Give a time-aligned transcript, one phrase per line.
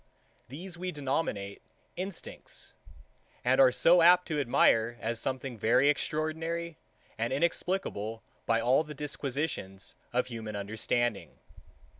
[0.47, 1.61] These we denominate
[1.95, 2.73] Instincts,
[3.45, 6.79] and are so apt to admire as something very extraordinary,
[7.19, 11.37] and inexplicable by all the disquisitions of human understanding.